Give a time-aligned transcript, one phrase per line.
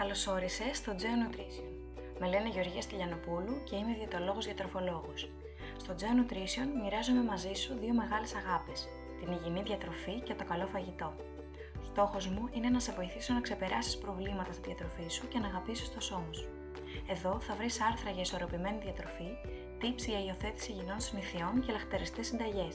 [0.00, 1.68] Καλώ όρισε στο Geo Nutrition.
[2.20, 5.30] Με λένε Γεωργία Στυλιανοπούλου και είμαι διαιτολόγος διατροφολόγος.
[5.76, 10.66] Στο Geo Nutrition μοιράζομαι μαζί σου δύο μεγάλες αγάπες, την υγιεινή διατροφή και το καλό
[10.66, 11.14] φαγητό.
[11.90, 15.94] Στόχος μου είναι να σε βοηθήσω να ξεπεράσεις προβλήματα στη διατροφή σου και να αγαπήσεις
[15.94, 16.48] το σώμα σου.
[17.08, 19.30] Εδώ θα βρεις άρθρα για ισορροπημένη διατροφή,
[19.80, 22.74] tips για υιοθέτηση υγιεινών συνηθιών και λαχτεριστές συνταγές.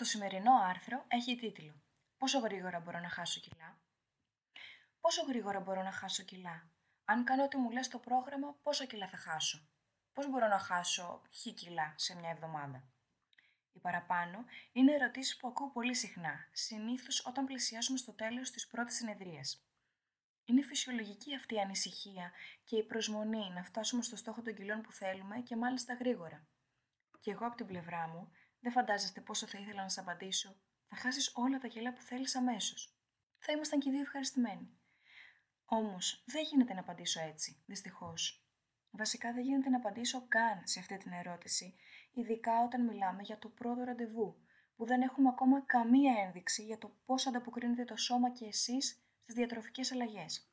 [0.00, 1.82] Το σημερινό άρθρο έχει τίτλο
[2.18, 3.80] «Πόσο γρήγορα μπορώ να χάσω κιλά»
[5.00, 6.70] Πόσο γρήγορα μπορώ να χάσω κιλά;
[7.04, 9.68] Αν κάνω ό,τι μου λες στο πρόγραμμα, πόσο κιλά θα χάσω;
[10.12, 12.84] Πώς μπορώ να χάσω χ κιλά σε μια εβδομάδα;
[13.72, 18.96] Οι παραπάνω είναι ερωτήσεις που ακούω πολύ συχνά, συνήθως όταν πλησιάζουμε στο τέλος της πρώτης
[18.96, 19.66] συνεδρίας.
[20.44, 22.32] Είναι φυσιολογική αυτή η ανησυχία
[22.64, 26.46] και η προσμονή να φτάσουμε στο στόχο των κιλών που θέλουμε και μάλιστα γρήγορα.
[27.20, 30.56] Και εγώ από την πλευρά μου δεν φαντάζεστε πόσο θα ήθελα να σα απαντήσω.
[30.88, 32.94] Θα χάσεις όλα τα κιλά που θέλεις αμέσως.
[33.38, 34.78] Θα ήμασταν και οι δύο ευχαριστημένοι.
[35.64, 38.44] Όμως, δεν γίνεται να απαντήσω έτσι, δυστυχώς.
[38.90, 41.74] Βασικά δεν γίνεται να απαντήσω καν σε αυτή την ερώτηση,
[42.12, 44.36] ειδικά όταν μιλάμε για το πρώτο ραντεβού,
[44.76, 49.34] που δεν έχουμε ακόμα καμία ένδειξη για το πώς ανταποκρίνεται το σώμα και εσείς στις
[49.34, 50.50] διατροφικές αλλαγές.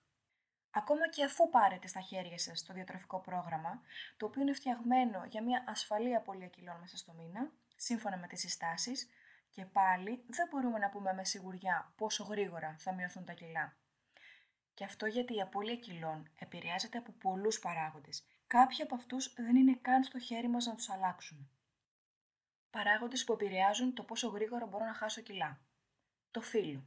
[0.71, 3.81] Ακόμα και αφού πάρετε στα χέρια σας το διατροφικό πρόγραμμα,
[4.17, 8.39] το οποίο είναι φτιαγμένο για μια ασφαλή απώλεια κιλών μέσα στο μήνα, σύμφωνα με τις
[8.39, 9.09] συστάσεις
[9.49, 13.77] και πάλι δεν μπορούμε να πούμε με σιγουριά πόσο γρήγορα θα μειωθούν τα κιλά.
[14.73, 18.25] Και αυτό γιατί η απώλεια κιλών επηρεάζεται από πολλούς παράγοντες.
[18.47, 21.49] Κάποιοι από αυτούς δεν είναι καν στο χέρι μας να τους αλλάξουμε.
[22.69, 25.61] Παράγοντες που επηρεάζουν το πόσο γρήγορα μπορώ να χάσω κιλά.
[26.31, 26.85] Το φύλλο.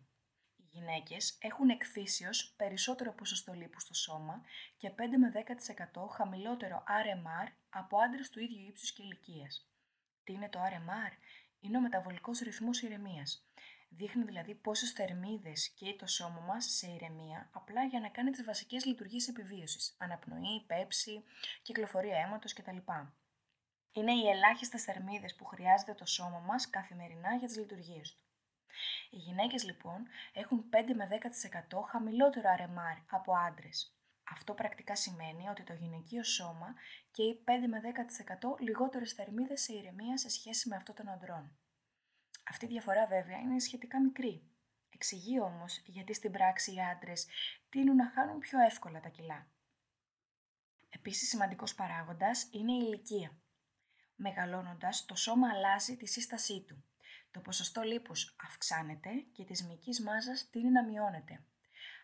[0.57, 4.43] Οι γυναίκες έχουν εκφύσεως περισσότερο ποσοστό λίπους στο σώμα
[4.77, 9.70] και 5 με 10% χαμηλότερο RMR από άντρες του ίδιου ύψους και ηλικίας.
[10.25, 11.13] Τι είναι το RMR?
[11.61, 13.45] Είναι ο μεταβολικός ρυθμός ηρεμίας.
[13.89, 18.45] Δείχνει δηλαδή πόσες θερμίδες καίει το σώμα μας σε ηρεμία, απλά για να κάνει τις
[18.45, 19.95] βασικές λειτουργίες επιβίωσης.
[19.99, 21.25] Αναπνοή, πέψη,
[21.63, 22.77] κυκλοφορία αίματος κτλ.
[23.93, 28.23] Είναι οι ελάχιστες θερμίδες που χρειάζεται το σώμα μας καθημερινά για τις λειτουργίες του.
[29.11, 34.00] Οι γυναίκες λοιπόν έχουν 5 με 10% χαμηλότερο RMR από άντρες.
[34.31, 36.75] Αυτό πρακτικά σημαίνει ότι το γυναικείο σώμα
[37.11, 41.59] καίει 5 με 10% λιγότερες θερμίδες σε ηρεμία σε σχέση με αυτό των αντρών.
[42.49, 44.43] Αυτή η διαφορά βέβαια είναι σχετικά μικρή.
[44.91, 47.27] Εξηγεί όμως γιατί στην πράξη οι άντρες
[47.69, 49.51] τείνουν να χάνουν πιο εύκολα τα κιλά.
[50.91, 53.41] Επίσης, σημαντικός παράγοντας είναι η ηλικία.
[54.15, 56.85] Μεγαλώνοντας, το σώμα αλλάζει τη σύστασή του.
[57.31, 61.45] Το ποσοστό λίπους αυξάνεται και της μυϊκής μάζας τείνει να μειώνεται.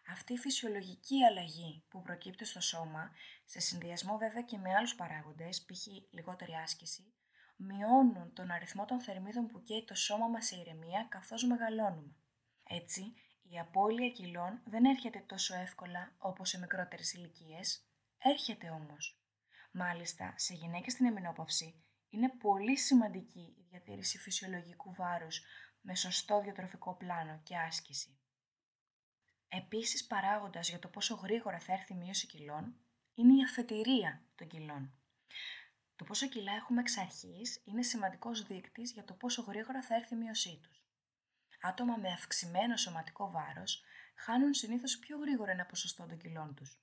[0.08, 3.10] Αυτή η φυσιολογική αλλαγή που προκύπτει στο σώμα,
[3.44, 5.86] σε συνδυασμό βέβαια και με άλλους παράγοντες, π.χ.
[6.10, 7.12] λιγότερη άσκηση,
[7.56, 12.16] μειώνουν τον αριθμό των θερμίδων που καίει το σώμα μας σε ηρεμία καθώς μεγαλώνουμε.
[12.68, 17.86] Έτσι, η απώλεια κιλών δεν έρχεται τόσο εύκολα όπως σε μικρότερες ηλικίες,
[18.18, 19.20] έρχεται όμως.
[19.72, 25.42] Μάλιστα, σε γυναίκες στην εμεινόπαυση είναι πολύ σημαντική η διατήρηση φυσιολογικού βάρους
[25.80, 28.18] με σωστό διατροφικό πλάνο και άσκηση.
[29.48, 32.74] Επίσης παράγοντας για το πόσο γρήγορα θα έρθει η μείωση κιλών
[33.14, 34.92] είναι η αφετηρία των κιλών.
[35.96, 40.14] Το πόσο κιλά έχουμε εξ αρχής είναι σημαντικός δείκτης για το πόσο γρήγορα θα έρθει
[40.14, 40.84] η μείωσή τους.
[41.60, 43.82] Άτομα με αυξημένο σωματικό βάρος
[44.16, 46.80] χάνουν συνήθως πιο γρήγορα ένα ποσοστό των κιλών τους.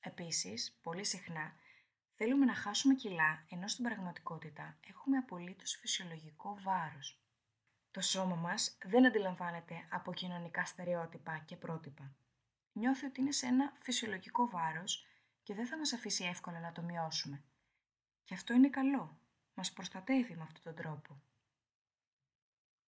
[0.00, 1.56] Επίσης, πολύ συχνά,
[2.14, 7.21] θέλουμε να χάσουμε κιλά, ενώ στην πραγματικότητα έχουμε απολύτως φυσιολογικό βάρος.
[7.92, 12.14] Το σώμα μας δεν αντιλαμβάνεται από κοινωνικά στερεότυπα και πρότυπα.
[12.72, 15.06] Νιώθει ότι είναι σε ένα φυσιολογικό βάρος
[15.42, 17.44] και δεν θα μας αφήσει εύκολα να το μειώσουμε.
[18.24, 19.20] Και αυτό είναι καλό.
[19.54, 21.22] Μας προστατεύει με αυτόν τον τρόπο.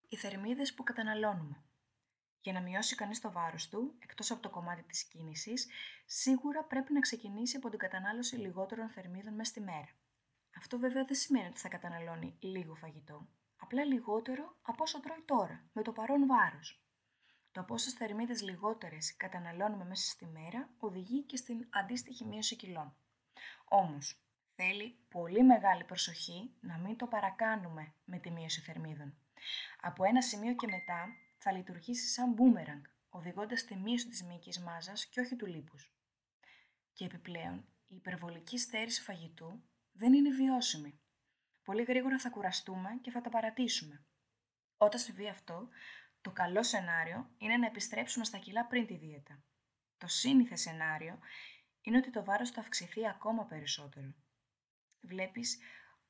[0.08, 1.64] Οι θερμίδες που καταναλώνουμε.
[2.40, 5.68] Για να μειώσει κανείς το βάρος του, εκτός από το κομμάτι της κίνησης,
[6.06, 9.88] σίγουρα πρέπει να ξεκινήσει από την κατανάλωση λιγότερων θερμίδων μέσα στη μέρα.
[10.56, 13.28] Αυτό βέβαια δεν σημαίνει ότι θα καταναλώνει λίγο φαγητό
[13.64, 16.84] απλά λιγότερο από όσο τρώει τώρα, με το παρόν βάρος.
[17.52, 22.96] Το πόσε θερμίδες λιγότερες καταναλώνουμε μέσα στη μέρα οδηγεί και στην αντίστοιχη μείωση κιλών.
[23.64, 24.22] Όμως,
[24.54, 29.14] θέλει πολύ μεγάλη προσοχή να μην το παρακάνουμε με τη μείωση θερμίδων.
[29.80, 31.08] Από ένα σημείο και μετά
[31.38, 35.92] θα λειτουργήσει σαν μπούμεραγκ, οδηγώντας στη μείωση της μυϊκής μάζας και όχι του λίπους.
[36.92, 37.56] Και επιπλέον,
[37.86, 39.62] η υπερβολική στέρηση φαγητού
[39.92, 40.98] δεν είναι βιώσιμη
[41.64, 44.04] πολύ γρήγορα θα κουραστούμε και θα τα παρατήσουμε.
[44.76, 45.68] Όταν συμβεί αυτό,
[46.20, 49.42] το καλό σενάριο είναι να επιστρέψουμε στα κιλά πριν τη δίαιτα.
[49.98, 51.18] Το σύνηθε σενάριο
[51.80, 54.14] είναι ότι το βάρος θα αυξηθεί ακόμα περισσότερο.
[55.00, 55.58] Βλέπεις,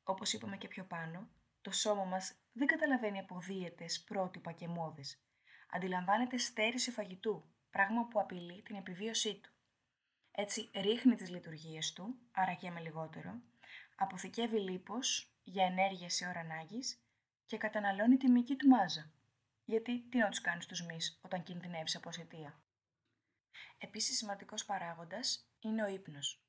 [0.03, 1.29] όπως είπαμε και πιο πάνω,
[1.61, 5.23] το σώμα μας δεν καταλαβαίνει από δίαιτες, πρότυπα και μόδες.
[5.71, 9.51] Αντιλαμβάνεται στέρηση φαγητού, πράγμα που απειλεί την επιβίωσή του.
[10.31, 13.41] Έτσι ρίχνει τις λειτουργίες του, άρα και με λιγότερο,
[13.97, 17.03] αποθηκεύει λίπος για ενέργεια σε ώρα ανάγκης
[17.47, 19.13] και καταναλώνει τη μυϊκή του μάζα.
[19.65, 22.63] Γιατί τι να τους κάνεις τους μυς όταν κινδυνεύεις από ασυτεία.
[23.79, 26.45] Επίσης σημαντικός παράγοντας είναι ο ύπνος.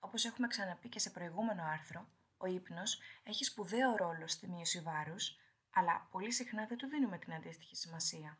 [0.00, 5.36] Όπως έχουμε ξαναπεί και σε προηγούμενο άρθρο, ο ύπνος έχει σπουδαίο ρόλο στη μείωση βάρους,
[5.70, 8.38] αλλά πολύ συχνά δεν του δίνουμε την αντίστοιχη σημασία.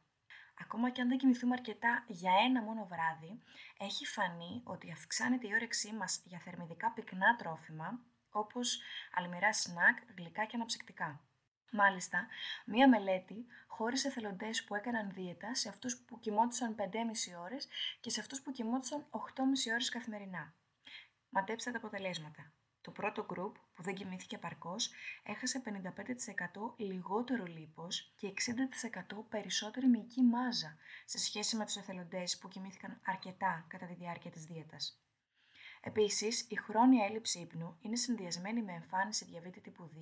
[0.59, 3.43] Ακόμα και αν δεν κοιμηθούμε αρκετά για ένα μόνο βράδυ,
[3.79, 8.01] έχει φανεί ότι αυξάνεται η όρεξή μας για θερμιδικά πυκνά τρόφιμα,
[8.39, 8.81] όπως
[9.15, 11.21] αλμυρά σνακ, γλυκά και αναψυκτικά.
[11.73, 12.27] Μάλιστα,
[12.67, 17.69] μία μελέτη χώρισε θελοντές που έκαναν δίαιτα σε αυτούς που κοιμόντουσαν 5,5 ώρες
[18.01, 20.55] και σε αυτούς που κοιμόντουσαν 8,5 ώρες καθημερινά.
[21.29, 22.53] Μαντέψτε τα αποτελέσματα.
[22.81, 24.91] Το πρώτο group που δεν κοιμήθηκε παρκώς
[25.23, 32.49] έχασε 55% λιγότερο λίπος και 60% περισσότερη μυϊκή μάζα σε σχέση με τους εθελοντές που
[32.49, 35.06] κοιμήθηκαν αρκετά κατά τη διάρκεια της δίαιτας.
[35.87, 39.97] Επίσης, η χρόνια έλλειψη ύπνου είναι συνδυασμένη με εμφάνιση διαβήτη τύπου 2,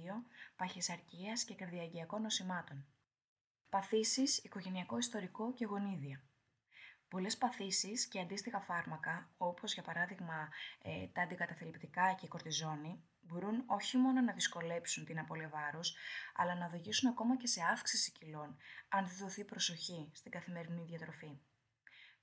[0.57, 2.87] παχυσαρκίας και καρδιαγγειακών νοσημάτων.
[3.69, 6.23] Παθήσεις, οικογενειακό ιστορικό και γονίδια.
[7.09, 10.49] Πολλές παθήσεις και αντίστοιχα φάρμακα, όπως για παράδειγμα
[10.83, 15.95] ε, τα αντικαταθλιπτικά και η κορτιζόνη, μπορούν όχι μόνο να δυσκολέψουν την απώλεια βάρους,
[16.35, 18.57] αλλά να οδηγήσουν ακόμα και σε αύξηση κιλών,
[18.89, 21.39] αν δεν δοθεί προσοχή στην καθημερινή διατροφή.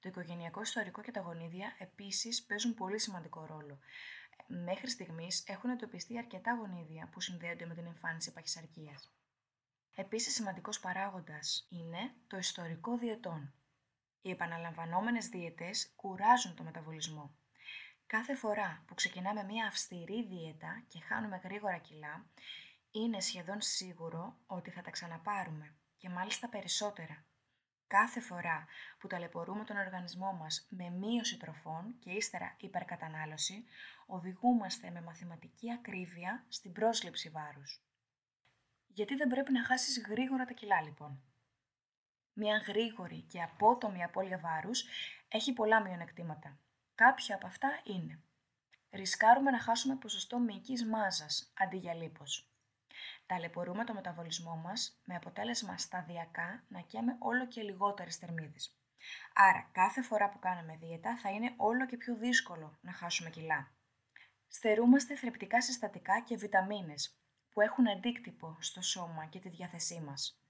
[0.02, 3.80] Το οικογενειακό ιστορικό και τα γονίδια επίσης παίζουν πολύ σημαντικό ρόλο.
[4.48, 9.12] Μέχρι στιγμής έχουν εντοπιστεί αρκετά γονίδια που συνδέονται με την εμφάνιση παχυσαρκίας.
[9.96, 13.54] Επίσης σημαντικός παράγοντας είναι το ιστορικό διετών.
[14.22, 17.36] Οι επαναλαμβανόμενες δίαιτες κουράζουν το μεταβολισμό.
[18.06, 22.26] Κάθε φορά που ξεκινάμε μια αυστηρή δίαιτα και χάνουμε γρήγορα κιλά,
[22.92, 27.26] είναι σχεδόν σίγουρο ότι θα τα ξαναπάρουμε και μάλιστα περισσότερα.
[27.98, 28.66] Κάθε φορά
[29.00, 33.64] που ταλαιπωρούμε τον οργανισμό μας με μείωση τροφών και ύστερα υπερκατανάλωση,
[34.06, 37.84] οδηγούμαστε με μαθηματική ακρίβεια στην πρόσληψη βάρους.
[38.88, 41.24] Γιατί δεν πρέπει να χάσεις γρήγορα τα κιλά λοιπόν;
[42.34, 44.84] Μια γρήγορη και απότομη απώλεια βάρους
[45.28, 46.60] έχει πολλά μειονεκτήματα.
[46.96, 48.24] Κάποια από αυτά είναι
[48.92, 52.51] Ρισκάρουμε να χάσουμε ποσοστό μυϊκής μάζας αντί για λίπος.
[53.26, 58.76] Ταλαιπωρούμε το μεταβολισμό μας με αποτέλεσμα σταδιακά να καίμε όλο και λιγότερες θερμίδες.
[59.34, 63.72] Άρα κάθε φορά που κάνουμε δίαιτα θα είναι όλο και πιο δύσκολο να χάσουμε κιλά.
[64.48, 70.42] Στερούμαστε θρεπτικά συστατικά και βιταμίνες που έχουν αντίκτυπο στο σώμα και τη διάθεσή μας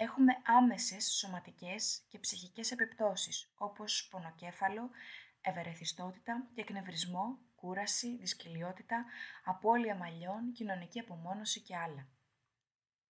[0.00, 4.90] έχουμε άμεσες σωματικές και ψυχικές επιπτώσεις, όπως πονοκέφαλο,
[5.40, 9.04] ευερεθιστότητα και εκνευρισμό, κούραση, δυσκυλιότητα,
[9.44, 12.08] απώλεια μαλλιών, κοινωνική απομόνωση και άλλα.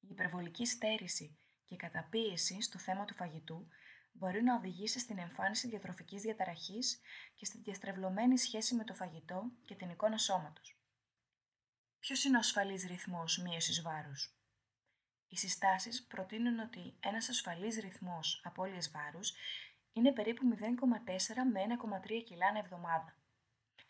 [0.00, 3.68] Η υπερβολική στέρηση και καταπίεση στο θέμα του φαγητού
[4.12, 7.00] μπορεί να οδηγήσει στην εμφάνιση διατροφικής διαταραχής
[7.34, 10.78] και στην διαστρεβλωμένη σχέση με το φαγητό και την εικόνα σώματος.
[11.98, 14.34] Ποιος είναι ο ασφαλής ρυθμός μείωσης βάρους;
[15.28, 19.32] Οι συστάσεις προτείνουν ότι ένας ασφαλής ρυθμός απώλειας βάρους
[19.92, 23.19] είναι περίπου 0,4 με 1,3 κιλά ανά εβδομάδα.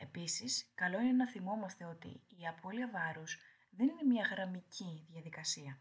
[0.03, 3.39] Επίσης, καλό είναι να θυμόμαστε ότι η απώλεια βάρους
[3.71, 5.81] δεν είναι μια γραμμική διαδικασία.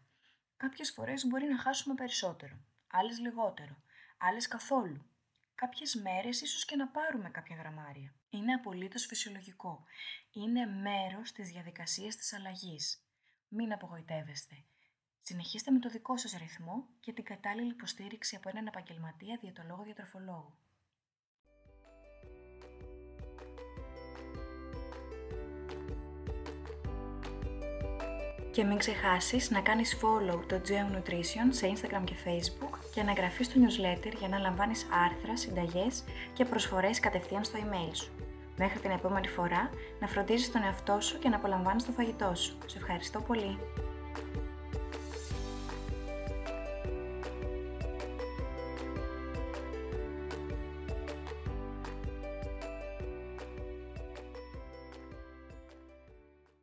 [0.56, 2.56] Κάποιες φορές μπορεί να χάσουμε περισσότερο,
[2.86, 3.76] άλλες λιγότερο,
[4.18, 5.04] άλλες καθόλου.
[5.54, 8.14] Κάποιες μέρες ίσως και να πάρουμε κάποια γραμμάρια.
[8.30, 9.84] Είναι απολύτως φυσιολογικό.
[10.32, 13.04] Είναι μέρος της διαδικασίας της αλλαγής.
[13.48, 14.64] Μην απογοητεύεστε.
[15.20, 20.58] Συνεχίστε με το δικό σας ρυθμό και την κατάλληλη υποστήριξη από έναν επαγγελματία διατολόγο-διατροφολόγο.
[28.50, 33.10] Και μην ξεχάσεις να κάνεις follow το Geo Nutrition σε Instagram και Facebook και να
[33.10, 38.10] εγγραφείς στο newsletter για να λαμβάνεις άρθρα, συνταγές και προσφορές κατευθείαν στο email σου.
[38.56, 42.58] Μέχρι την επόμενη φορά, να φροντίζεις τον εαυτό σου και να απολαμβάνεις το φαγητό σου.
[42.66, 43.58] Σε ευχαριστώ πολύ!